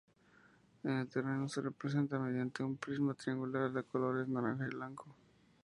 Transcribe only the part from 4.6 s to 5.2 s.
y blanco.